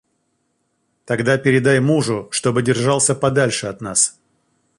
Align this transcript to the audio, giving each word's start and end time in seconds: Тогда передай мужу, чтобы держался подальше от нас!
Тогда 1.05 1.37
передай 1.37 1.79
мужу, 1.79 2.27
чтобы 2.31 2.63
держался 2.63 3.13
подальше 3.13 3.67
от 3.67 3.81
нас! 3.81 4.19